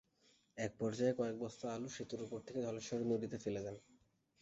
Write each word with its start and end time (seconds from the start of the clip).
একপর্যায়ে 0.57 1.17
কয়েক 1.19 1.35
বস্তা 1.39 1.65
আলু 1.73 1.89
সেতুর 1.89 2.21
ওপর 2.25 2.39
থেকে 2.39 2.59
ধলেশ্বরী 2.61 3.05
নদীতে 3.05 3.37
ফেলে 3.43 3.61
দেন। 3.65 3.75